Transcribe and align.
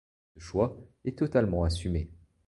Ce 0.35 0.39
choix 0.39 0.75
est 1.05 1.15
totalement 1.19 1.63
assumé. 1.63 2.09